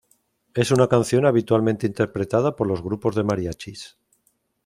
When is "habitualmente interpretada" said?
1.27-2.55